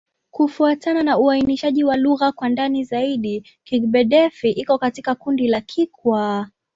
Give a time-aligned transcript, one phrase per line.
[0.31, 6.49] Kufuatana na uainishaji wa lugha kwa ndani zaidi, Kigbe-Defi iko katika kundi la Kikwa.